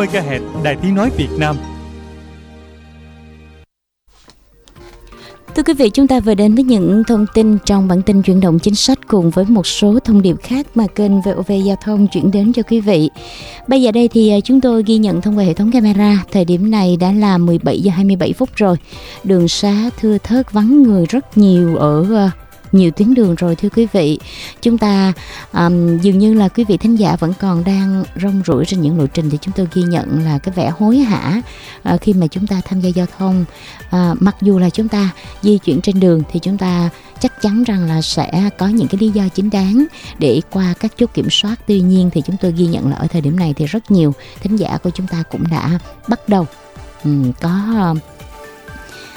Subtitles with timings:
[0.00, 1.56] MHz Đài Tiếng Nói Việt Nam
[5.54, 8.40] Thưa quý vị, chúng ta vừa đến với những thông tin trong bản tin chuyển
[8.40, 12.06] động chính sách cùng với một số thông điệp khác mà kênh VOV Giao thông
[12.06, 13.10] chuyển đến cho quý vị.
[13.68, 16.24] Bây giờ đây thì à, chúng tôi ghi nhận thông qua hệ thống camera.
[16.32, 18.76] Thời điểm này đã là 17 giờ 27 phút rồi.
[19.24, 22.30] Đường xá thưa thớt vắng người rất nhiều ở à,
[22.72, 24.18] nhiều tuyến đường rồi thưa quý vị.
[24.62, 25.12] Chúng ta
[25.52, 28.98] um, dường như là quý vị thính giả vẫn còn đang rong ruổi trên những
[28.98, 31.42] lộ trình thì chúng tôi ghi nhận là cái vẻ hối hả
[31.94, 33.44] uh, khi mà chúng ta tham gia giao thông.
[33.86, 35.10] Uh, mặc dù là chúng ta
[35.42, 38.98] di chuyển trên đường thì chúng ta chắc chắn rằng là sẽ có những cái
[39.00, 39.86] lý do chính đáng
[40.18, 41.56] để qua các chốt kiểm soát.
[41.66, 44.14] Tuy nhiên thì chúng tôi ghi nhận là ở thời điểm này thì rất nhiều
[44.40, 46.46] thính giả của chúng ta cũng đã bắt đầu
[47.04, 47.94] um, có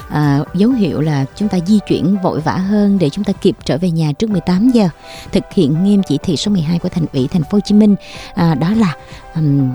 [0.09, 3.55] à, dấu hiệu là chúng ta di chuyển vội vã hơn để chúng ta kịp
[3.65, 4.89] trở về nhà trước 18 giờ
[5.31, 7.95] thực hiện nghiêm chỉ thị số 12 của thành ủy thành phố Hồ Chí Minh
[8.35, 8.95] à, đó là
[9.35, 9.73] um,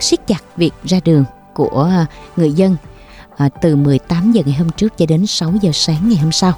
[0.00, 2.76] siết chặt việc ra đường của người dân
[3.36, 6.52] à, từ 18 giờ ngày hôm trước cho đến 6 giờ sáng ngày hôm sau.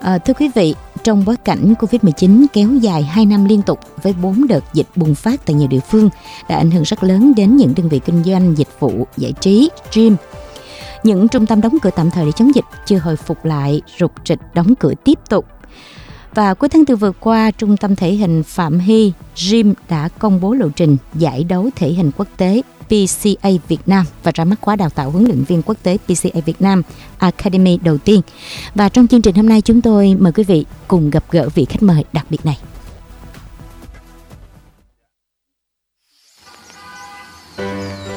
[0.00, 4.12] À, thưa quý vị, trong bối cảnh Covid-19 kéo dài 2 năm liên tục với
[4.12, 6.10] 4 đợt dịch bùng phát tại nhiều địa phương
[6.48, 9.70] đã ảnh hưởng rất lớn đến những đơn vị kinh doanh dịch vụ giải trí,
[9.94, 10.16] gym,
[11.02, 14.12] những trung tâm đóng cửa tạm thời để chống dịch chưa hồi phục lại, rục
[14.24, 15.46] rịch đóng cửa tiếp tục.
[16.34, 19.12] Và cuối tháng tư vừa qua, Trung tâm Thể hình Phạm Hy
[19.50, 24.04] Gym đã công bố lộ trình giải đấu thể hình quốc tế PCA Việt Nam
[24.22, 26.82] và ra mắt khóa đào tạo huấn luyện viên quốc tế PCA Việt Nam
[27.18, 28.20] Academy đầu tiên.
[28.74, 31.64] Và trong chương trình hôm nay chúng tôi mời quý vị cùng gặp gỡ vị
[31.64, 32.58] khách mời đặc biệt này.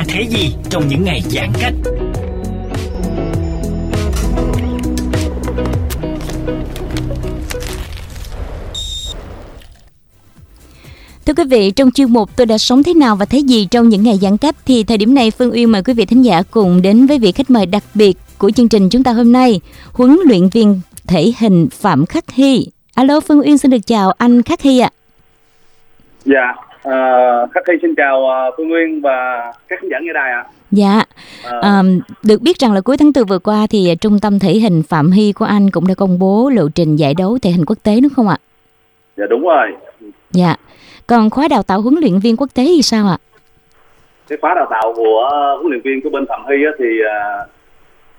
[0.00, 1.72] Đã thấy gì trong những ngày giãn cách?
[11.26, 13.88] Thưa quý vị, trong chuyên mục tôi đã sống thế nào và thấy gì trong
[13.88, 16.42] những ngày giãn cách thì thời điểm này Phương Uyên mời quý vị thính giả
[16.50, 19.60] cùng đến với vị khách mời đặc biệt của chương trình chúng ta hôm nay,
[19.92, 22.66] huấn luyện viên thể hình Phạm Khắc Hy.
[22.94, 24.90] Alo Phương Uyên xin được chào anh Khắc Hy ạ.
[26.24, 30.32] Dạ, uh, Khắc Thi xin chào uh, Phương Nguyên và các khán giả nghe đài
[30.32, 30.44] ạ.
[30.70, 31.04] Dạ,
[31.44, 31.82] Ờ, à,
[32.22, 35.10] được biết rằng là cuối tháng 4 vừa qua thì Trung tâm Thể hình Phạm
[35.10, 38.00] Hy của anh cũng đã công bố lộ trình giải đấu thể hình quốc tế
[38.02, 38.36] đúng không ạ?
[39.16, 39.68] Dạ đúng rồi.
[40.30, 40.56] Dạ.
[41.06, 43.18] Còn khóa đào tạo huấn luyện viên quốc tế thì sao ạ?
[44.28, 45.28] Cái khóa đào tạo của
[45.60, 47.48] huấn luyện viên của bên Phạm Hy thì uh,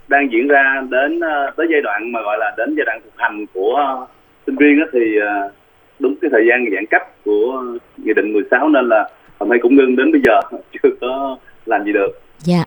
[0.07, 3.13] đang diễn ra đến uh, tới giai đoạn mà gọi là đến giai đoạn thực
[3.15, 4.05] hành của
[4.45, 4.99] sinh viên thì
[6.01, 7.63] đúng cái thời gian giãn cách của
[7.97, 10.41] nghị định 16 nên là Phạm Hy cũng ngưng đến bây giờ
[10.73, 12.21] chưa có làm gì được.
[12.37, 12.63] Dạ.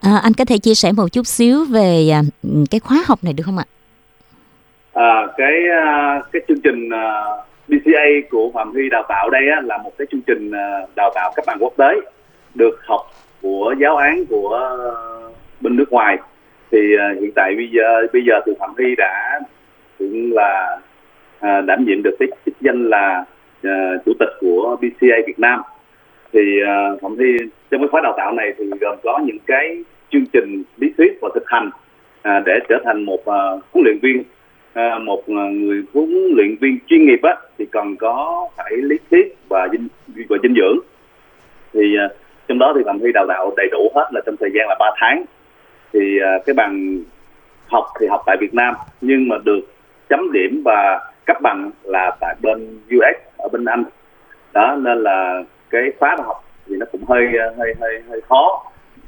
[0.00, 2.22] À, anh có thể chia sẻ một chút xíu về à,
[2.70, 3.64] cái khóa học này được không ạ?
[4.92, 5.52] À, cái
[5.84, 7.24] à, cái chương trình à,
[7.68, 11.10] BCA của Phạm Huy đào tạo đây á, là một cái chương trình à, đào
[11.14, 11.94] tạo cấp bằng quốc tế
[12.54, 13.00] được học
[13.42, 14.68] của giáo án của à,
[15.60, 16.18] bên nước ngoài
[16.72, 19.40] thì à, hiện tại bây giờ bây giờ thì Phạm Huy đã
[19.98, 20.78] cũng là
[21.40, 23.24] à, đảm nhiệm được cái chức danh là
[23.62, 25.60] à, chủ tịch của BCA Việt Nam.
[26.32, 27.36] Thì à, Phạm Huy
[27.70, 29.82] trong cái khóa đào tạo này thì gồm có những cái
[30.12, 31.70] chương trình lý thuyết và thực hành
[32.22, 33.38] à, để trở thành một à,
[33.72, 34.22] huấn luyện viên
[34.72, 38.96] à, một à, người huấn luyện viên chuyên nghiệp á thì cần có phải lý
[39.10, 39.88] thuyết và dinh
[40.28, 40.78] và dinh dưỡng.
[41.72, 42.08] Thì à,
[42.48, 44.76] trong đó thì phạm huy đào tạo đầy đủ hết là trong thời gian là
[44.78, 45.24] 3 tháng.
[45.92, 46.98] Thì à, cái bằng
[47.66, 49.60] học thì học tại Việt Nam nhưng mà được
[50.08, 53.84] chấm điểm và cấp bằng là tại bên US ở bên Anh.
[54.52, 58.64] Đó nên là cái khóa học thì nó cũng hơi ờ, hơi hơi hơi khó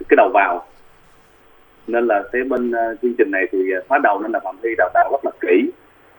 [0.09, 0.67] cái đầu vào.
[1.87, 4.57] Nên là cái bên uh, chương trình này thì ờ, khóa đầu nên là phạm
[4.63, 5.71] thi đào tạo rất là kỹ.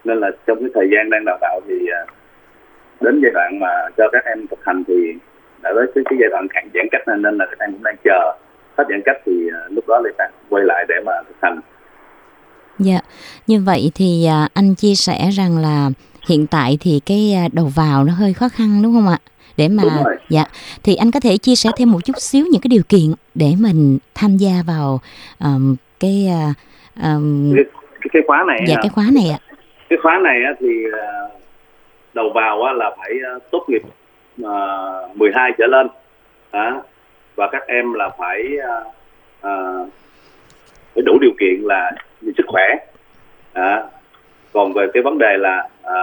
[0.04, 2.10] Nên là trong cái thời gian đang đào tạo thì uh,
[3.02, 5.14] đến giai đoạn mà cho các em thực hành thì
[5.62, 7.84] đã tới cái, cái giai đoạn hạn giãn cách nên, nên là các em cũng
[7.84, 8.34] đang chờ.
[8.78, 11.60] Hết giãn cách thì uh, lúc đó lại quay lại để mà thực hành.
[12.84, 13.00] Dạ,
[13.48, 15.90] như vậy thì à, anh chia sẻ rằng là
[16.30, 19.18] hiện tại thì cái à, đầu vào nó hơi khó khăn đúng không ạ?
[19.58, 19.84] Để mà
[20.30, 20.46] dạ.
[20.84, 23.54] Thì anh có thể chia sẻ thêm một chút xíu những cái điều kiện để
[23.60, 25.00] mình tham gia vào
[25.40, 26.30] um, cái,
[27.04, 27.54] um,
[28.02, 29.40] cái cái khóa này dạ cái khóa này ạ.
[29.90, 30.68] Cái khóa này thì
[32.14, 33.12] đầu vào là phải
[33.52, 33.82] tốt nghiệp
[34.42, 35.88] uh, 12 trở lên.
[36.52, 36.82] À,
[37.36, 38.42] và các em là phải
[39.40, 39.88] uh,
[40.96, 41.92] phải đủ điều kiện là
[42.22, 42.64] về sức khỏe.
[43.54, 43.84] À,
[44.54, 45.98] còn về cái vấn đề là à,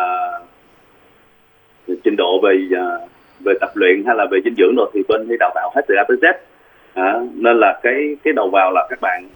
[2.05, 2.87] trình độ về à,
[3.41, 5.83] về tập luyện hay là về dinh dưỡng rồi thì bên thì đào tạo hết
[5.89, 6.33] từ A tới Z.
[6.95, 9.29] À, nên là cái cái đầu vào là các bạn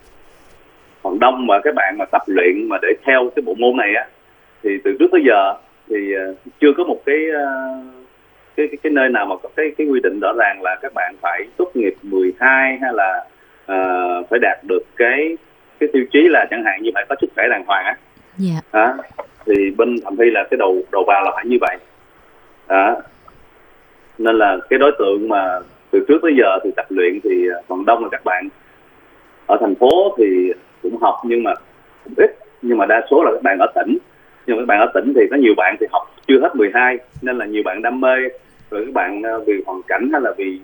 [1.03, 3.95] còn đông mà các bạn mà tập luyện mà để theo cái bộ môn này
[3.95, 4.07] á
[4.63, 5.55] thì từ trước tới giờ
[5.89, 6.25] thì à,
[6.61, 7.47] chưa có một cái, à,
[8.57, 10.93] cái cái cái nơi nào mà có cái cái quy định rõ ràng là các
[10.95, 13.25] bạn phải tốt nghiệp 12 hay là
[13.73, 15.37] uh, phải đạt được cái
[15.81, 17.97] cái tiêu chí là chẳng hạn như phải có sức khỏe đàng hoàng á.
[18.37, 18.61] Dạ.
[18.71, 18.95] à,
[19.47, 21.77] thì bên thẩm thi là cái đầu đầu vào là phải như vậy.
[22.67, 22.95] À,
[24.19, 25.61] nên là cái đối tượng mà
[25.91, 28.49] từ trước tới giờ thì tập luyện thì phần đông là các bạn.
[29.47, 30.53] Ở thành phố thì
[30.83, 31.55] cũng học nhưng mà
[32.05, 33.99] cũng ít nhưng mà đa số là các bạn ở tỉnh.
[34.47, 36.99] Nhưng mà các bạn ở tỉnh thì có nhiều bạn thì học chưa hết 12
[37.23, 38.17] nên là nhiều bạn đam mê.
[38.71, 40.61] Rồi các bạn ờ, vì hoàn cảnh hay là vì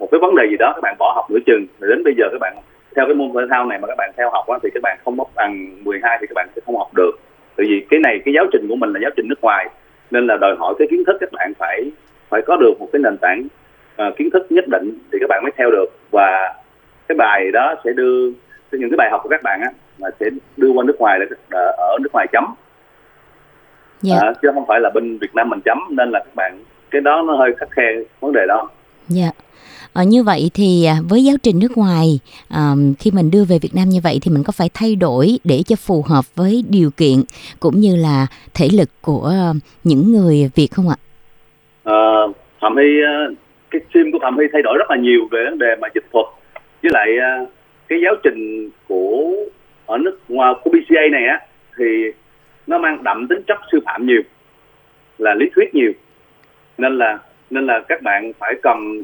[0.00, 2.14] một cái vấn đề gì đó các bạn bỏ học nửa chừng rồi đến bây
[2.18, 2.56] giờ các bạn
[2.96, 4.98] theo cái môn thể thao này mà các bạn theo học á, thì các bạn
[5.04, 7.10] không bốc bằng 12 thì các bạn sẽ không học được.
[7.56, 9.66] Tại vì cái này cái giáo trình của mình là giáo trình nước ngoài
[10.10, 11.90] nên là đòi hỏi cái kiến thức các bạn phải
[12.28, 13.46] phải có được một cái nền tảng
[14.02, 15.86] uh, kiến thức nhất định thì các bạn mới theo được.
[16.10, 16.54] Và
[17.08, 18.30] cái bài đó sẽ đưa
[18.72, 20.26] những cái bài học của các bạn á mà sẽ
[20.56, 21.36] đưa qua nước ngoài để
[21.76, 22.44] ở nước ngoài chấm.
[24.00, 24.16] Dạ.
[24.22, 26.58] à, chứ không phải là bên Việt Nam mình chấm nên là các bạn
[26.90, 27.82] cái đó nó hơi khắc khe
[28.20, 28.68] vấn đề đó.
[29.08, 29.30] Dạ
[29.92, 33.58] à, như vậy thì à, với giáo trình nước ngoài à, khi mình đưa về
[33.62, 36.64] Việt Nam như vậy thì mình có phải thay đổi để cho phù hợp với
[36.68, 37.16] điều kiện
[37.60, 39.52] cũng như là thể lực của ờ,
[39.84, 40.96] những người Việt không ạ?
[41.84, 41.94] À,
[42.60, 42.88] Phạm Hy
[43.70, 46.04] cái sim của Phạm Hy thay đổi rất là nhiều về vấn đề mà dịch
[46.12, 46.26] thuật
[46.82, 47.08] với lại
[47.88, 49.32] cái giáo trình của
[49.86, 51.40] ở nước ngoài của BCA này á
[51.78, 51.84] thì
[52.66, 54.22] nó mang đậm tính chất sư phạm nhiều
[55.18, 55.92] là lý thuyết nhiều
[56.78, 57.18] nên là
[57.50, 59.02] nên là các bạn phải cần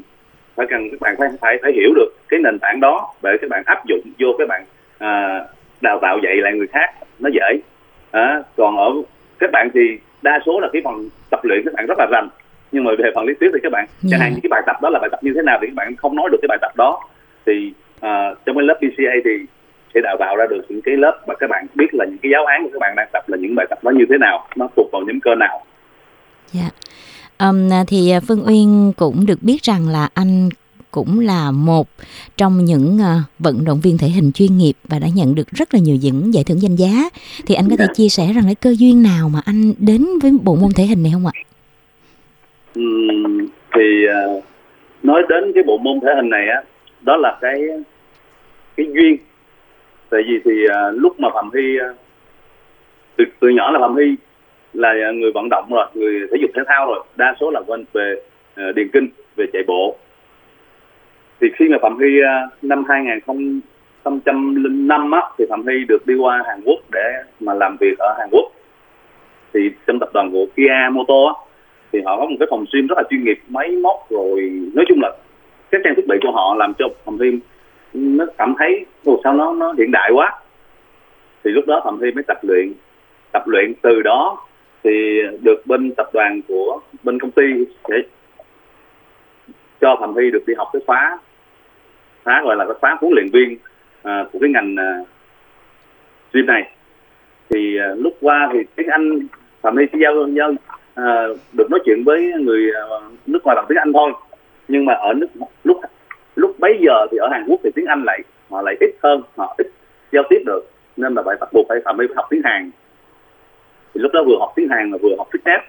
[0.57, 3.49] phải cần các bạn phải phải phải hiểu được cái nền tảng đó để các
[3.49, 4.63] bạn áp dụng vô các bạn
[4.97, 5.41] à,
[5.81, 7.59] đào tạo dạy lại người khác nó dễ
[8.11, 8.93] à, còn ở
[9.39, 12.29] các bạn thì đa số là cái phần tập luyện các bạn rất là rành
[12.71, 14.11] nhưng mà về phần lý thuyết thì các bạn yeah.
[14.11, 15.75] chẳng hạn như cái bài tập đó là bài tập như thế nào thì các
[15.75, 16.99] bạn không nói được cái bài tập đó
[17.45, 19.31] thì à, trong cái lớp PCA thì
[19.93, 22.31] sẽ đào tạo ra được những cái lớp mà các bạn biết là những cái
[22.31, 24.47] giáo án của các bạn đang tập là những bài tập đó như thế nào
[24.55, 25.63] nó thuộc vào nhóm cơ nào
[26.47, 26.73] dạ yeah.
[27.39, 30.49] Um, thì à, Phương Uyên cũng được biết rằng là anh
[30.91, 31.87] cũng là một
[32.37, 35.73] trong những uh, vận động viên thể hình chuyên nghiệp và đã nhận được rất
[35.73, 37.09] là nhiều những giải thưởng danh giá.
[37.45, 40.31] Thì anh có thể chia sẻ rằng cái cơ duyên nào mà anh đến với
[40.43, 41.33] bộ môn thể hình này không ạ?
[42.79, 44.05] Uhm, thì
[44.37, 44.43] uh,
[45.03, 46.61] nói đến cái bộ môn thể hình này á,
[47.01, 47.61] đó là cái
[48.77, 49.17] cái duyên.
[50.09, 51.95] Tại vì thì uh, lúc mà Phạm Hy uh,
[53.17, 54.15] từ từ nhỏ là Phạm Hy
[54.77, 57.03] là người vận động rồi người thể dục thể thao rồi.
[57.15, 58.15] Đa số là quanh về
[58.69, 59.95] uh, điền kinh về chạy bộ.
[61.41, 66.15] Thì khi mà phạm huy uh, ờ, năm 2005 á thì phạm huy được đi
[66.15, 68.51] qua hàn quốc để mà làm việc ở hàn quốc.
[69.53, 71.33] Thì trong tập đoàn của kia moto á
[71.91, 74.85] thì họ có một cái phòng gym rất là chuyên nghiệp máy móc rồi nói
[74.87, 75.11] chung là
[75.71, 77.39] các trang thiết bị của họ làm cho phạm huy
[77.93, 80.39] nó cảm thấy ồ sao nó nó hiện đại quá?
[81.43, 82.73] Thì lúc đó phạm huy mới tập luyện.
[83.31, 84.47] Tập luyện từ đó
[84.87, 87.43] thì được bên tập đoàn của bên công ty
[87.89, 87.95] sẽ
[89.81, 91.19] cho Phạm Huy được đi học cái khóa
[92.23, 93.57] khóa gọi là cái khóa huấn luyện viên
[94.03, 94.99] à, của cái ngành à,
[96.33, 96.71] gym này.
[97.49, 99.19] Thì à, lúc qua thì tiếng Anh
[99.61, 100.51] Phạm Huy chỉ giao giao
[100.95, 102.81] à, được nói chuyện với người à,
[103.25, 104.11] nước ngoài bằng tiếng Anh thôi.
[104.67, 105.27] Nhưng mà ở nước
[105.63, 105.81] lúc
[106.35, 109.21] lúc bấy giờ thì ở Hàn Quốc thì tiếng Anh lại họ lại ít hơn
[109.35, 109.67] họ ít
[110.11, 110.61] giao tiếp được.
[110.97, 112.71] Nên là phải bắt buộc phải Phạm Huy phải học tiếng Hàn
[113.97, 115.59] thì lúc đó vừa học tiếng Hàn mà vừa học fitness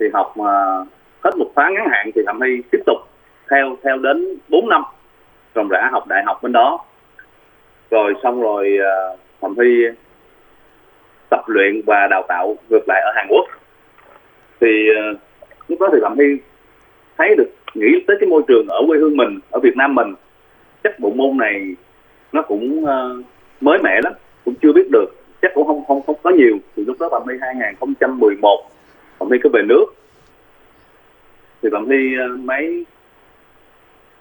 [0.00, 0.84] thì học mà
[1.24, 2.98] hết một khóa ngắn hạn thì Thẩm Hy tiếp tục
[3.50, 4.82] theo theo đến 4 năm.
[5.54, 6.84] Ròng rã học đại học bên đó.
[7.90, 8.94] Rồi xong rồi à,
[9.40, 9.84] Thẩm Hy
[11.30, 13.44] tập luyện và đào tạo ngược lại ở Hàn Quốc.
[14.60, 15.02] Thì à,
[15.68, 16.26] lúc đó thì Thẩm Hy
[17.18, 20.14] thấy được nghĩ tới cái môi trường ở quê hương mình ở Việt Nam mình
[20.84, 21.74] chắc bộ môn này
[22.32, 23.24] nó cũng uh,
[23.60, 24.12] mới mẻ lắm
[24.44, 26.58] cũng chưa biết được chắc cũng không không không có nhiều.
[26.76, 28.70] Thì lúc đó Phạm Huy 2011
[29.18, 29.86] Phạm Huy có về nước.
[31.62, 32.84] Thì Phạm Huy uh, mấy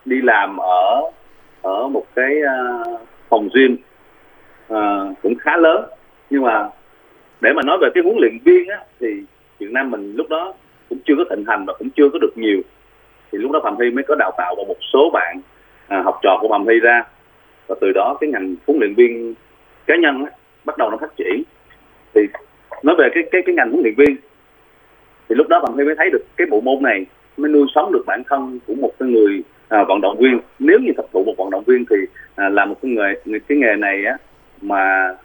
[0.06, 1.02] đi làm ở
[1.62, 3.78] ở một cái uh, phòng gym
[4.74, 5.86] uh, cũng khá lớn.
[6.30, 6.70] Nhưng mà
[7.42, 9.08] để mà nói về cái huấn luyện viên á thì
[9.60, 10.54] Việt Nam mình lúc đó
[10.90, 12.62] cũng chưa có thịnh hành và cũng chưa có được nhiều.
[13.32, 15.42] Thì lúc đó Phạm Huy mới có đào tạo và một số bạn
[15.88, 17.04] à, học trò của Phạm Huy ra.
[17.68, 19.34] Và từ đó cái ngành huấn luyện viên
[19.86, 20.32] cá nhân á,
[20.66, 21.44] bắt đầu nó phát triển.
[22.14, 22.22] Thì
[22.84, 24.16] nói về cái cái cái ngành huấn luyện viên
[25.30, 27.06] thì lúc đó bạn mới thấy được cái bộ môn này
[27.38, 30.40] mới nuôi sống được bản thân của một cái người à, vận động viên.
[30.60, 31.96] Nếu như thật thụ một vận động viên thì
[32.36, 34.18] à, là một cái người cái nghề này á
[34.62, 35.16] mà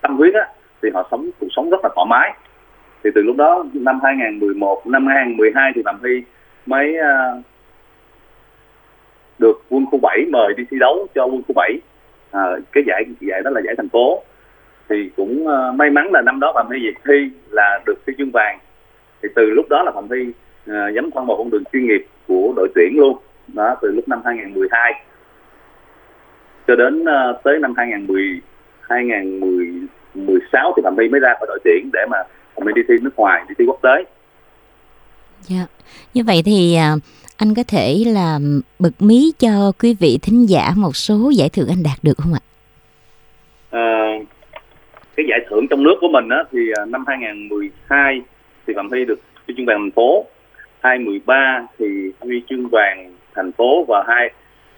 [0.00, 0.48] tâm huyết á
[0.82, 2.34] thì họ sống cuộc sống rất là thoải mái.
[3.04, 6.22] Thì từ lúc đó năm 2011 năm 2012 thì Phạm Huy
[6.66, 7.32] mới à,
[9.38, 11.78] được quân khu 7 mời đi thi đấu cho quân khu 7
[12.30, 14.22] à, cái giải giải đó là giải thành phố
[14.88, 18.14] thì cũng uh, may mắn là năm đó Phạm Huy Việt thi là được huy
[18.18, 18.58] chương vàng.
[19.22, 22.06] Thì từ lúc đó là Phạm Huy uh, dám thân vào con đường chuyên nghiệp
[22.28, 23.18] của đội tuyển luôn.
[23.48, 25.04] Đó từ lúc năm 2012
[26.66, 28.40] cho đến uh, tới năm 2010
[28.80, 32.18] 2016 thì Phạm Huy mới ra khỏi đội tuyển để mà
[32.54, 34.04] Phạm Huy đi thi nước ngoài đi thi quốc tế.
[35.40, 35.66] Dạ.
[36.14, 37.02] Như vậy thì uh,
[37.36, 38.38] anh có thể là
[38.78, 42.34] bật mí cho quý vị thính giả một số giải thưởng anh đạt được không
[42.34, 42.42] ạ?
[43.70, 44.18] À,
[45.16, 48.20] cái giải thưởng trong nước của mình á, thì à, năm 2012
[48.66, 50.26] thì Phạm Huy được huy chương vàng thành phố.
[50.82, 54.30] 2013 thì huy chương vàng thành phố và hai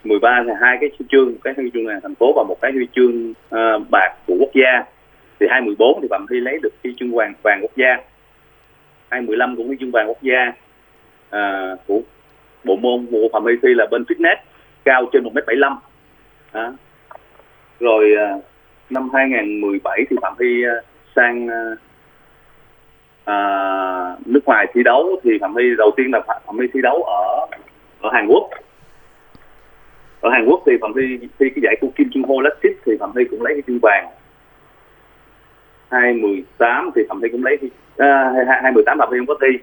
[0.03, 2.71] 13 là hai cái huy chương cái huy chương vàng thành phố và một cái
[2.71, 4.83] huy chương uh, bạc của quốc gia.
[5.39, 7.97] Thì 2014 thì Phạm Huy lấy được huy chương vàng vàng quốc gia.
[9.09, 10.53] 2015 cũng huy chương vàng quốc gia.
[11.27, 12.01] Uh, của
[12.63, 14.35] bộ môn của Phạm Huy thi là bên fitness
[14.85, 15.75] cao trên 1m75
[16.51, 16.71] à.
[17.79, 18.43] rồi uh,
[18.89, 20.81] năm 2017 thì Phạm Huy ờ,
[21.15, 21.47] sang
[23.25, 23.37] à,
[24.25, 27.47] nước ngoài thi đấu thì Phạm Huy đầu tiên là Phạm Huy thi đấu ở
[28.01, 28.49] ở Hàn Quốc.
[30.21, 32.91] Ở Hàn Quốc thì Phạm Huy thi cái giải của Kim Chung Ho Lexit thì
[32.99, 34.07] Phạm Huy cũng lấy cái chương vàng.
[35.91, 37.57] 2018 thì Phạm Huy cũng lấy
[37.97, 39.57] à, 2018 Phạm Huy không có thi.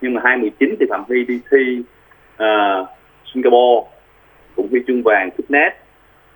[0.00, 1.82] Nhưng mà 2019 thì Phạm Huy đi thi
[2.34, 2.88] uh,
[3.34, 3.88] Singapore
[4.56, 5.70] cũng huy chương vàng fitness.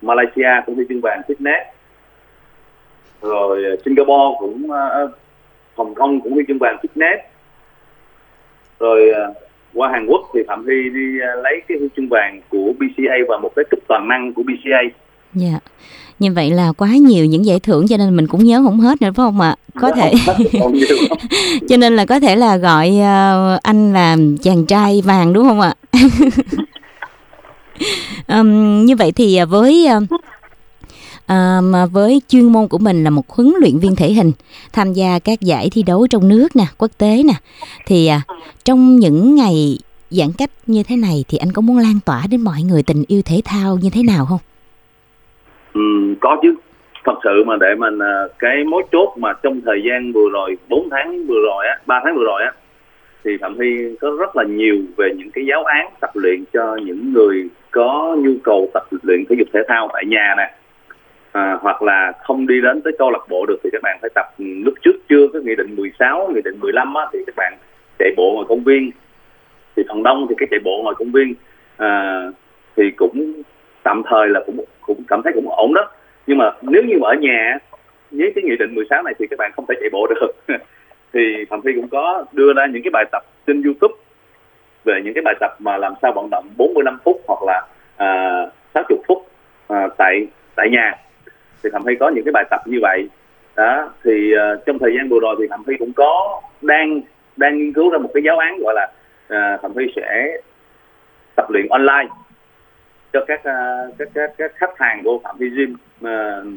[0.01, 1.63] Malaysia cũng huy chương vàng fitness
[3.21, 5.11] rồi ờ, Singapore cũng uh,
[5.75, 7.17] Hồng Kông cũng huy chương vàng fitness
[8.79, 9.13] rồi
[9.73, 13.37] qua Hàn Quốc thì Phạm Huy đi lấy cái huy chương vàng của BCA và
[13.37, 14.81] một cái cúp toàn năng của BCA.
[15.33, 15.47] Dạ.
[15.49, 15.63] Yeah.
[16.19, 19.01] Như vậy là quá nhiều những giải thưởng cho nên mình cũng nhớ không hết
[19.01, 19.55] nữa phải không ạ?
[19.79, 20.13] Có thể.
[21.69, 22.91] cho nên là có thể là gọi
[23.63, 25.73] anh là chàng trai vàng đúng không ạ?
[28.39, 29.87] um, như vậy thì với
[31.27, 34.31] à, mà với chuyên môn của mình là một huấn luyện viên thể hình
[34.73, 37.33] tham gia các giải thi đấu trong nước nè quốc tế nè.
[37.85, 38.21] Thì à,
[38.63, 39.77] trong những ngày
[40.09, 43.03] giãn cách như thế này thì anh có muốn lan tỏa đến mọi người tình
[43.07, 44.39] yêu thể thao như thế nào không?
[45.73, 46.55] Ừ, có chứ.
[47.05, 50.57] Thật sự mà để mình à, cái mối chốt mà trong thời gian vừa rồi
[50.69, 52.51] 4 tháng vừa rồi á 3 tháng vừa rồi á
[53.23, 56.75] thì phạm huy có rất là nhiều về những cái giáo án tập luyện cho
[56.85, 60.55] những người có nhu cầu tập luyện thể dục thể thao tại nhà nè
[61.31, 64.09] à, hoặc là không đi đến tới câu lạc bộ được thì các bạn phải
[64.15, 65.27] tập lúc trước chưa?
[65.33, 67.53] Có nghị định 16, nghị định 15 á, thì các bạn
[67.99, 68.91] chạy bộ ngoài công viên.
[69.75, 71.33] Thì phần đông thì cái chạy bộ ngoài công viên
[71.77, 72.21] à,
[72.75, 73.41] thì cũng
[73.83, 75.91] tạm thời là cũng cũng cảm thấy cũng ổn đó.
[76.27, 77.57] Nhưng mà nếu như mà ở nhà
[78.11, 80.31] với cái nghị định 16 này thì các bạn không thể chạy bộ được.
[81.13, 83.93] Thì Phạm Phi cũng có đưa ra những cái bài tập trên YouTube
[84.85, 88.41] về những cái bài tập mà làm sao vận động 45 phút hoặc là à,
[88.73, 89.27] 60 phút
[89.67, 90.97] à, tại tại nhà
[91.63, 93.09] thì Phạm huy có những cái bài tập như vậy.
[93.55, 97.01] Đó thì uh, trong thời gian vừa rồi thì Phạm huy cũng có đang
[97.37, 98.91] đang nghiên cứu ra một cái giáo án gọi là
[99.25, 100.37] uh, Phạm huy sẽ
[101.35, 102.07] tập luyện online
[103.13, 106.47] cho các uh, các các các khách hàng của Phạm huy Gym uh,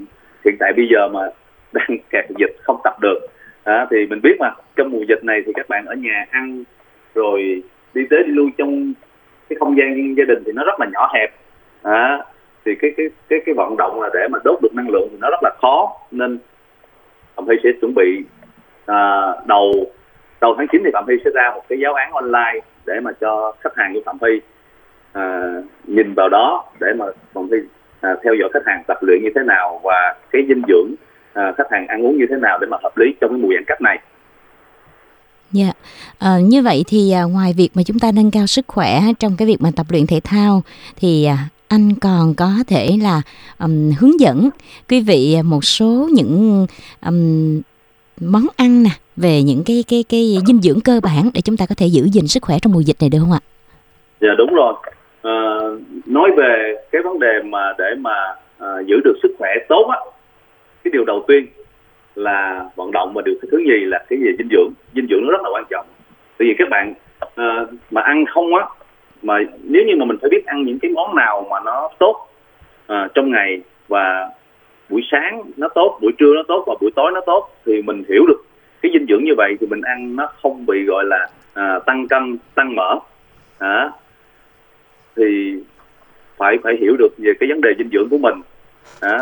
[0.44, 1.20] hiện tại bây giờ mà
[1.72, 3.18] đang kẹt dịch không tập được.
[3.64, 6.64] Đó, thì mình biết mà trong mùa dịch này thì các bạn ở nhà ăn
[7.14, 7.62] rồi
[7.94, 8.92] đi tới đi lui trong
[9.48, 11.30] cái không gian gia đình thì nó rất là nhỏ hẹp.
[11.84, 12.24] Đó
[12.64, 15.16] thì cái cái cái cái vận động là để mà đốt được năng lượng thì
[15.20, 15.92] nó rất là khó.
[16.10, 16.38] Nên
[17.36, 18.24] phạm huy sẽ chuẩn bị
[18.86, 19.72] à, đầu
[20.40, 23.10] đầu tháng 9 thì phạm huy sẽ ra một cái giáo án online để mà
[23.20, 24.40] cho khách hàng của phạm huy
[25.12, 25.52] à,
[25.84, 27.04] nhìn vào đó để mà
[27.34, 27.58] phạm huy
[28.00, 30.94] à, theo dõi khách hàng tập luyện như thế nào và cái dinh dưỡng
[31.32, 33.54] à, khách hàng ăn uống như thế nào để mà hợp lý trong cái mùa
[33.54, 33.98] giãn cách này.
[35.52, 35.72] Dạ,
[36.24, 39.36] Ờ, như vậy thì à, ngoài việc mà chúng ta nâng cao sức khỏe trong
[39.36, 40.62] cái việc mà tập luyện thể thao
[40.96, 41.38] thì à,
[41.74, 43.22] anh còn có thể là
[43.60, 44.48] um, hướng dẫn
[44.88, 46.66] quý vị một số những
[47.06, 47.60] um,
[48.20, 51.66] món ăn nè về những cái cái cái dinh dưỡng cơ bản để chúng ta
[51.68, 53.42] có thể giữ gìn sức khỏe trong mùa dịch này được không ạ?
[54.20, 54.74] dạ đúng rồi.
[55.22, 55.34] À,
[56.06, 58.14] nói về cái vấn đề mà để mà
[58.58, 59.98] à, giữ được sức khỏe tốt á
[60.84, 61.46] cái điều đầu tiên
[62.14, 64.30] là vận động và điều thứ nhì là cái gì?
[64.38, 64.70] Dinh dưỡng.
[64.94, 65.86] Dinh dưỡng nó rất là quan trọng.
[66.38, 66.94] Tại vì các bạn
[67.34, 68.64] à, mà ăn không á
[69.24, 72.28] mà nếu như mà mình phải biết ăn những cái món nào mà nó tốt
[72.86, 74.30] ờ, trong ngày và
[74.88, 78.02] buổi sáng nó tốt buổi trưa nó tốt và buổi tối nó tốt thì mình
[78.08, 78.44] hiểu được
[78.82, 82.08] cái dinh dưỡng như vậy thì mình ăn nó không bị gọi là à, tăng
[82.08, 82.98] cân tăng mỡ.
[83.58, 83.90] À,
[85.16, 85.54] thì
[86.36, 88.34] phải phải hiểu được về cái vấn đề dinh dưỡng của mình.
[89.00, 89.18] À,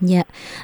[0.00, 0.22] Dạ,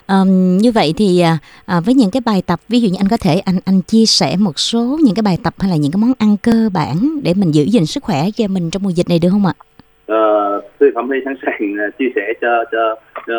[0.09, 3.09] Um, như vậy thì à, à, với những cái bài tập ví dụ như anh
[3.11, 5.93] có thể anh anh chia sẻ một số những cái bài tập hay là những
[5.93, 8.91] cái món ăn cơ bản để mình giữ gìn sức khỏe cho mình trong mùa
[8.91, 9.55] dịch này được không ạ?
[10.07, 12.95] Ờ, tôi Phạm Huy sẵn sàng à, chia sẻ cho cho
[13.27, 13.39] cho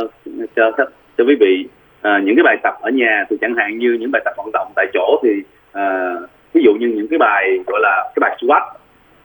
[0.55, 0.85] cho cho,
[1.17, 1.65] cho quý vị.
[2.01, 4.49] À, những cái bài tập ở nhà thì chẳng hạn như những bài tập vận
[4.53, 5.29] động tại chỗ thì
[5.71, 6.13] à,
[6.53, 8.63] ví dụ như những cái bài gọi là cái bài squat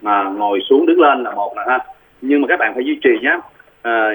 [0.02, 1.78] mà ngồi xuống đứng lên là một nè ha.
[2.20, 3.38] Nhưng mà các bạn phải duy trì nhé
[3.82, 4.10] à,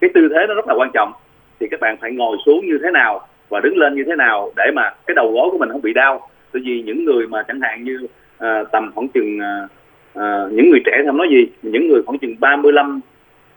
[0.00, 1.12] cái tư thế nó rất là quan trọng
[1.60, 4.52] thì các bạn phải ngồi xuống như thế nào và đứng lên như thế nào
[4.56, 6.28] để mà cái đầu gối của mình không bị đau.
[6.52, 8.06] Tại vì những người mà chẳng hạn như
[8.38, 9.68] à, tầm khoảng chừng à,
[10.14, 13.00] à, những người trẻ thì không nói gì những người khoảng chừng 35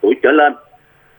[0.02, 0.54] tuổi trở lên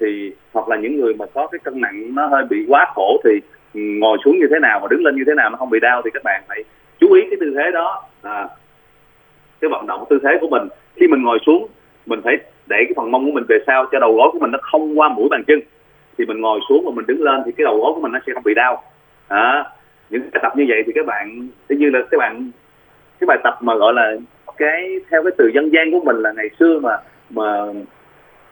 [0.00, 3.20] thì hoặc là những người mà có cái cân nặng nó hơi bị quá khổ
[3.24, 3.30] thì
[3.74, 5.80] ừ, ngồi xuống như thế nào và đứng lên như thế nào nó không bị
[5.80, 6.64] đau thì các bạn phải
[7.00, 8.04] chú ý cái tư thế đó.
[8.22, 8.48] À,
[9.60, 10.68] cái vận động tư thế của mình.
[10.96, 11.66] Khi mình ngồi xuống
[12.06, 14.50] mình phải để cái phần mông của mình về sau cho đầu gối của mình
[14.50, 15.60] nó không qua mũi bàn chân
[16.20, 18.18] thì mình ngồi xuống và mình đứng lên thì cái đầu gối của mình nó
[18.26, 18.82] sẽ không bị đau.
[19.28, 19.64] À,
[20.10, 22.50] những bài tập như vậy thì các bạn tự như là các bạn
[23.20, 24.12] cái bài tập mà gọi là
[24.56, 26.96] cái theo cái từ dân gian của mình là ngày xưa mà
[27.30, 27.66] mà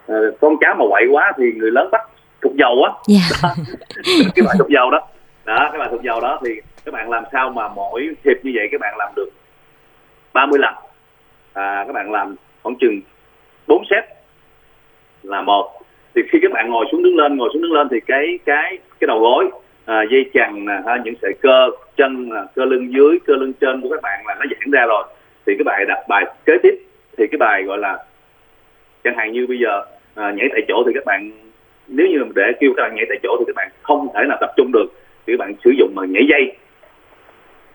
[0.06, 2.00] ờ, con cháu mà quậy quá thì người lớn bắt
[2.40, 2.92] cục dầu á.
[3.06, 3.48] Dạ,
[4.34, 5.00] cái bài thục dầu đó.
[5.44, 6.50] Đó cái bài thục dầu đó thì
[6.84, 9.28] các bạn làm sao mà mỗi hiệp như vậy các bạn làm được
[10.32, 10.74] 30 lần.
[11.52, 13.00] À, các bạn làm khoảng chừng
[13.66, 14.04] 4 set
[15.22, 15.78] là một
[16.14, 18.78] thì khi các bạn ngồi xuống đứng lên ngồi xuống đứng lên thì cái cái
[19.00, 19.50] cái đầu gối
[19.84, 20.66] à, dây chằng
[21.04, 24.44] những sợi cơ chân cơ lưng dưới cơ lưng trên của các bạn là nó
[24.50, 25.04] giãn ra rồi.
[25.46, 26.74] Thì cái bài đặt bài kế tiếp
[27.18, 27.98] thì cái bài gọi là
[29.04, 29.82] chẳng hạn như bây giờ
[30.14, 31.30] à, nhảy tại chỗ thì các bạn
[31.86, 34.38] nếu như để kêu các bạn nhảy tại chỗ thì các bạn không thể nào
[34.40, 34.86] tập trung được.
[35.26, 36.52] Thì các bạn sử dụng mà nhảy dây.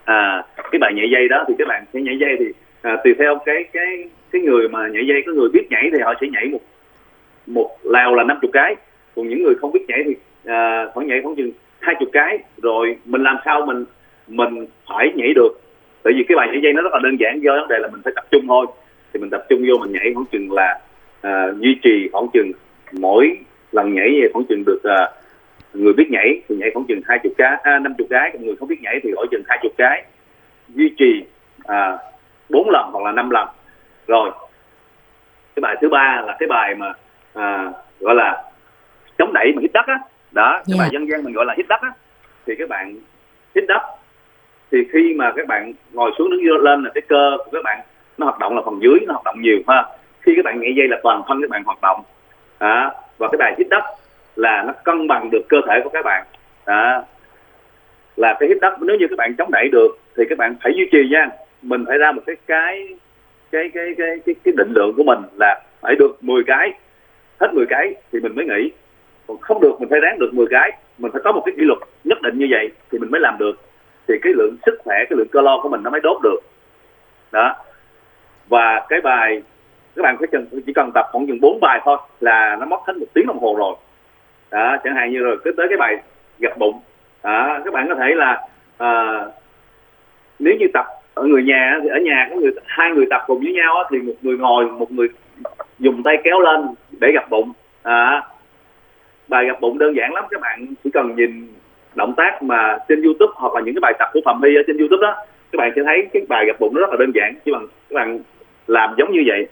[0.05, 2.45] À cái bài nhảy dây đó thì các bạn sẽ nhảy dây thì
[2.81, 5.99] à, tùy theo cái cái cái người mà nhảy dây có người biết nhảy thì
[5.99, 6.59] họ sẽ nhảy một
[7.47, 8.75] một lèo là 50 cái.
[9.15, 12.39] Còn những người không biết nhảy thì à, khoảng nhảy khoảng chừng hai chục cái.
[12.61, 13.85] Rồi mình làm sao mình
[14.27, 15.61] mình phải nhảy được.
[16.03, 17.39] Tại vì cái bài nhảy dây nó rất là đơn giản.
[17.43, 18.65] Do vấn đề là mình phải tập trung thôi.
[19.13, 20.79] Thì mình tập trung vô mình nhảy khoảng chừng là
[21.21, 22.51] à, duy trì khoảng chừng
[22.91, 23.37] mỗi
[23.71, 25.09] lần nhảy về khoảng chừng được à,
[25.73, 28.29] người biết nhảy thì nhảy khoảng chừng hai chục cái à, năm chục cái.
[28.33, 30.03] Còn người không biết nhảy thì khoảng chừng hai chục cái.
[30.69, 31.23] Duy trì
[31.63, 31.97] à,
[32.49, 33.47] bốn lần hoặc là năm lần.
[34.07, 34.31] Rồi
[35.55, 36.93] cái bài thứ ba là cái bài mà
[37.33, 38.43] à, gọi là
[39.17, 39.99] chống đẩy mà hít đất á.
[40.31, 40.75] Đó cái Dạ.
[40.79, 41.91] bài dân gian mình gọi là hít đất á.
[42.45, 42.95] Thì các bạn
[43.55, 43.81] hít đất
[44.71, 47.79] thì khi mà các bạn ngồi xuống đứng lên là cái cơ của các bạn
[48.17, 49.85] nó hoạt động là phần dưới nó hoạt động nhiều ha.
[50.21, 52.03] Khi các bạn nhảy dây là toàn thân các bạn hoạt động.
[52.59, 53.83] À, và cái bài hít đất
[54.35, 56.23] là nó cân bằng được cơ thể của các bạn.
[56.67, 57.03] Đó
[58.15, 60.73] là cái hít đất nếu như các bạn chống đẩy được thì các bạn phải
[60.75, 61.29] duy trì nha.
[61.61, 62.87] Mình phải ra một cái cái
[63.51, 66.73] cái cái cái cái, cái định lượng của mình là phải được 10 cái
[67.39, 68.71] hết 10 cái thì mình mới nghỉ.
[69.27, 70.71] Còn không được mình phải ráng được 10 cái.
[70.97, 73.37] Mình phải có một cái kỷ luật nhất định như vậy thì mình mới làm
[73.37, 73.61] được.
[74.07, 76.39] Thì cái lượng sức khỏe cái lượng calo của mình nó mới đốt được.
[77.31, 77.55] Đó.
[78.47, 79.41] Và cái bài
[79.95, 82.79] các bạn phải cần chỉ cần tập khoảng chừng bốn bài thôi là nó mất
[82.87, 83.75] hết một tiếng đồng hồ rồi.
[84.51, 85.95] Đó chẳng hạn như rồi cứ tới cái bài
[86.39, 86.79] gập bụng.
[87.23, 89.25] Đó, các bạn có thể là à,
[90.39, 93.39] nếu như tập ở người nhà thì ở nhà có người hai người tập cùng
[93.39, 95.07] với nhau thì một người ngồi một người
[95.79, 96.67] dùng tay kéo lên
[96.99, 97.51] để gặp bụng.
[97.83, 98.23] À,
[99.27, 100.73] bài gặp bụng đơn giản lắm các bạn.
[100.83, 101.47] Chỉ cần nhìn
[101.95, 104.61] động tác mà trên youtube hoặc là những cái bài tập của phạm huy ở
[104.67, 105.15] trên youtube đó
[105.53, 107.33] các bạn sẽ thấy cái bài gặp bụng nó rất là đơn giản.
[107.45, 108.19] Chỉ bằng các bạn
[108.67, 109.47] làm giống như vậy.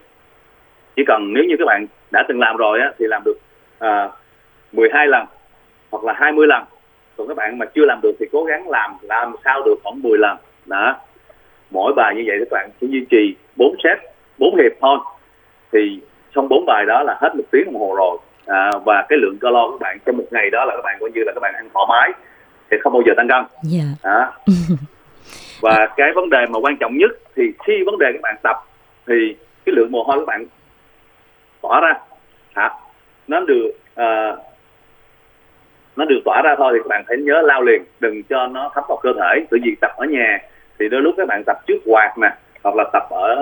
[0.96, 3.38] Chỉ cần nếu như các bạn đã từng làm rồi á thì làm được
[3.80, 4.10] à,
[4.72, 5.26] 12 lần
[5.92, 6.64] hoặc là 20 lần.
[7.18, 10.02] Còn các bạn mà chưa làm được thì cố gắng làm làm sao được khoảng
[10.02, 10.38] 10 lần.
[10.66, 10.96] Đó.
[11.72, 13.98] Mỗi bài như vậy các bạn sẽ duy trì 4 set
[14.38, 14.98] 4 hiệp thôi.
[15.72, 16.00] Thì
[16.36, 18.18] xong 4 bài đó là hết một tiếng đồng hồ rồi.
[18.48, 21.10] À, và cái lượng calo của bạn trong một ngày đó là các bạn coi
[21.14, 22.12] như là các bạn ăn thoải mái
[22.72, 23.44] thì không bao giờ tăng cân.
[23.64, 23.84] Dạ.
[24.04, 24.34] đó.
[25.62, 28.56] Và cái vấn đề mà quan trọng nhất thì khi vấn đề các bạn tập
[29.08, 30.46] thì cái lượng mồ hôi các bạn
[31.62, 31.94] tỏa ra.
[32.54, 32.70] Hả?
[33.28, 34.40] Nó được uh,
[35.96, 38.72] nó được tỏa ra thôi thì các bạn phải nhớ lao liền đừng cho nó
[38.76, 39.46] thấm vào cơ thể.
[39.52, 40.40] Bởi vì tập ở nhà
[40.80, 42.30] thì đôi lúc các bạn tập trước quạt nè
[42.64, 43.36] hoặc là tập ở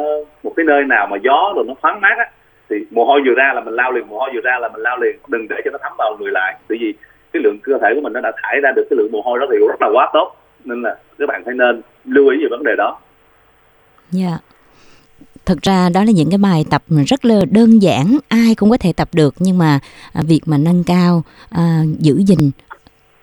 [0.43, 2.29] một cái nơi nào mà gió rồi nó thoáng mát á
[2.69, 4.81] thì mồ hôi vừa ra là mình lao liền mồ hôi vừa ra là mình
[4.81, 6.59] lao liền đừng để cho nó thấm vào người lại.
[6.69, 6.93] Bởi vì
[7.33, 9.39] cái lượng cơ thể của mình nó đã thải ra được cái lượng mồ hôi
[9.39, 10.35] đó thì rất là quá tốt.
[10.65, 12.99] Nên là các bạn phải nên lưu ý về vấn đề đó.
[14.11, 14.27] Dạ.
[14.27, 14.41] Yeah.
[15.45, 18.77] thực ra đó là những cái bài tập rất là đơn giản ai cũng có
[18.77, 19.79] thể tập được nhưng mà
[20.13, 22.51] à, việc mà nâng cao à, giữ gìn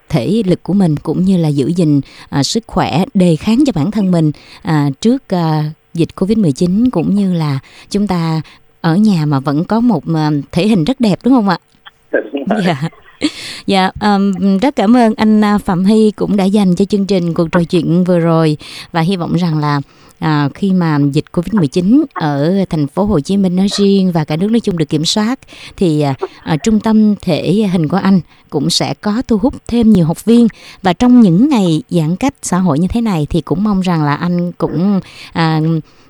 [0.08, 3.72] thể lực của mình cũng như là giữ gìn à, sức khỏe đề kháng cho
[3.74, 4.32] bản thân mình
[4.62, 7.58] à, trước à, dịch Covid-19 cũng như là
[7.90, 8.40] chúng ta
[8.86, 11.58] ở nhà mà vẫn có một à, thể hình rất đẹp đúng không ạ?
[12.66, 12.88] Dạ.
[13.66, 17.34] Dạ, um, rất cảm ơn anh à, Phạm Hy cũng đã dành cho chương trình
[17.34, 18.56] cuộc trò chuyện vừa rồi
[18.92, 19.80] và hy vọng rằng là
[20.18, 24.36] à, khi mà dịch Covid-19 ở thành phố Hồ Chí Minh nói riêng và cả
[24.36, 25.40] nước nói chung được kiểm soát
[25.76, 26.04] thì
[26.42, 28.20] à, trung tâm thể hình của anh
[28.50, 30.48] cũng sẽ có thu hút thêm nhiều học viên
[30.82, 34.04] và trong những ngày giãn cách xã hội như thế này thì cũng mong rằng
[34.04, 35.00] là anh cũng
[35.32, 35.60] à,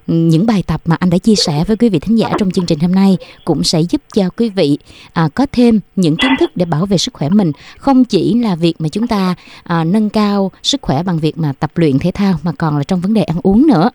[0.07, 2.67] những bài tập mà anh đã chia sẻ với quý vị thính giả trong chương
[2.67, 4.79] trình hôm nay cũng sẽ giúp cho quý vị
[5.13, 7.53] à, có thêm những kiến thức để bảo vệ sức khỏe mình.
[7.79, 11.53] Không chỉ là việc mà chúng ta à, nâng cao sức khỏe bằng việc mà
[11.61, 13.91] tập luyện thể thao mà còn là trong vấn đề ăn uống nữa.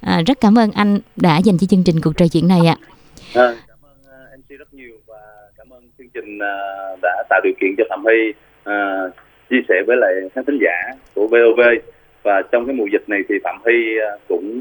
[0.00, 2.76] À, rất cảm ơn anh đã dành cho chương trình cuộc trò chuyện này ạ.
[3.34, 5.20] À, cảm ơn à, uh, MC rất nhiều và
[5.58, 8.76] cảm ơn chương trình uh, đã tạo điều kiện cho Phạm Hy uh, à,
[9.50, 11.60] chia sẻ với lại khán thính giả của VOV
[12.22, 13.72] và trong cái mùa dịch này thì Phạm Hy
[14.28, 14.60] cũng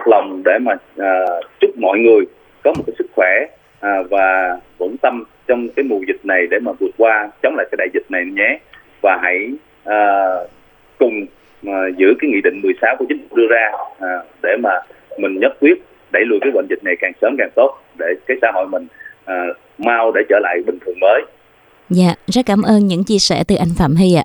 [0.00, 1.26] thật lòng để mà à,
[1.60, 2.24] chúc mọi người
[2.64, 3.46] có một cái sức khỏe
[3.80, 7.66] à, và vững tâm trong cái mùa dịch này để mà vượt qua chống lại
[7.70, 8.58] cái đại dịch này nhé
[9.02, 9.50] và hãy
[9.84, 10.24] à,
[10.98, 11.26] cùng
[11.66, 14.08] à, giữ cái nghị định 16 của chính phủ đưa ra à,
[14.42, 14.70] để mà
[15.18, 15.82] mình nhất quyết
[16.12, 18.86] đẩy lùi cái bệnh dịch này càng sớm càng tốt để cái xã hội mình
[19.24, 19.46] à,
[19.78, 21.22] mau để trở lại bình thường mới.
[21.90, 24.24] Dạ, rất cảm ơn những chia sẻ từ anh Phạm Hy ạ.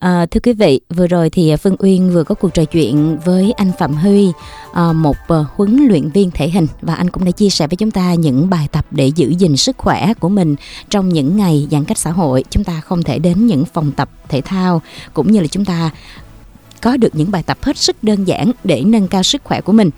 [0.00, 3.52] À, thưa quý vị, vừa rồi thì Phương Uyên vừa có cuộc trò chuyện với
[3.52, 4.32] anh Phạm Huy,
[4.72, 7.76] à, một à, huấn luyện viên thể hình và anh cũng đã chia sẻ với
[7.76, 10.56] chúng ta những bài tập để giữ gìn sức khỏe của mình
[10.90, 12.44] trong những ngày giãn cách xã hội.
[12.50, 14.82] Chúng ta không thể đến những phòng tập thể thao
[15.14, 15.90] cũng như là chúng ta
[16.82, 19.72] có được những bài tập hết sức đơn giản để nâng cao sức khỏe của
[19.72, 19.90] mình.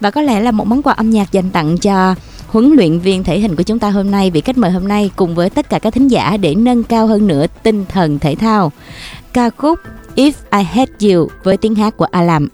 [0.00, 2.14] Và có lẽ là một món quà âm nhạc dành tặng cho
[2.46, 5.10] huấn luyện viên thể hình của chúng ta hôm nay vị khách mời hôm nay
[5.16, 8.34] cùng với tất cả các thính giả để nâng cao hơn nữa tinh thần thể
[8.34, 8.72] thao
[9.32, 9.78] ca khúc
[10.14, 12.48] If I Had You với tiếng hát của Alam.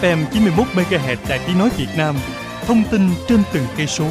[0.00, 2.16] FM 91 MHz Đài Tiếng nói Việt Nam.
[2.66, 4.06] Thông tin trên từng cây số.